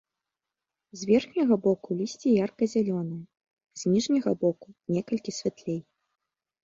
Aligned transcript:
З 1.01 1.09
верхняга 1.09 1.57
боку 1.65 1.97
лісце 1.99 2.29
ярка-зялёнае, 2.43 3.21
з 3.83 3.95
ніжняга 3.95 4.31
боку 4.45 4.67
некалькі 4.97 5.31
святлей. 5.43 5.81